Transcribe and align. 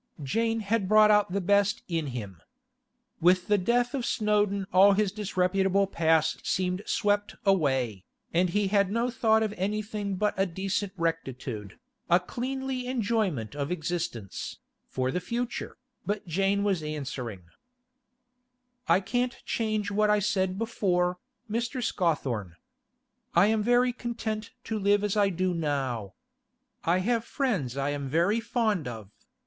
Jane 0.23 0.61
had 0.61 0.87
brought 0.87 1.11
out 1.11 1.31
the 1.31 1.39
best 1.39 1.83
in 1.87 2.07
him. 2.07 2.41
With 3.19 3.45
the 3.45 3.59
death 3.59 3.93
of 3.93 4.03
Snowdon 4.03 4.65
all 4.73 4.93
his 4.93 5.11
disreputable 5.11 5.85
past 5.85 6.43
seemed 6.47 6.81
swept 6.87 7.35
away, 7.45 8.03
and 8.33 8.49
he 8.49 8.69
had 8.69 8.91
no 8.91 9.11
thought 9.11 9.43
of 9.43 9.53
anything 9.57 10.15
but 10.15 10.33
a 10.37 10.47
decent 10.47 10.91
rectitude, 10.97 11.77
a 12.09 12.19
cleanly 12.19 12.87
enjoyment 12.87 13.53
of 13.55 13.71
existence, 13.71 14.57
for 14.87 15.11
the 15.11 15.19
future, 15.19 15.77
but 16.03 16.25
Jane 16.25 16.63
was 16.63 16.81
answering: 16.81 17.43
'I 18.87 19.01
can't 19.01 19.37
change 19.45 19.91
what 19.91 20.09
I 20.09 20.17
said 20.17 20.57
before, 20.57 21.19
Mr. 21.47 21.79
Scawthorne. 21.83 22.55
I 23.35 23.45
am 23.45 23.61
very 23.61 23.93
content 23.93 24.49
to 24.63 24.79
live 24.79 25.03
as 25.03 25.15
I 25.15 25.29
do 25.29 25.53
now. 25.53 26.15
I 26.83 26.97
have 27.05 27.23
friends 27.23 27.77
I 27.77 27.91
am 27.91 28.09
very 28.09 28.39
fond 28.39 28.87
of. 28.87 29.11